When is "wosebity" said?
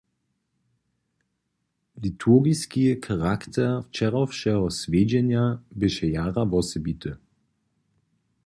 6.51-7.11